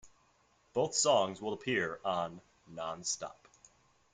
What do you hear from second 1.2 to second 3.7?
will appear on "Non-Stop".